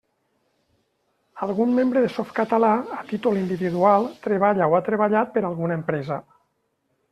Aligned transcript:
Algun 1.47 1.75
membre 1.79 2.03
de 2.05 2.09
Softcatalà, 2.13 2.71
a 2.97 3.05
títol 3.13 3.39
individual, 3.43 4.09
treballa 4.27 4.71
o 4.73 4.77
ha 4.79 4.83
treballat 4.91 5.33
per 5.37 5.47
a 5.47 5.47
alguna 5.53 5.81
empresa. 5.81 6.21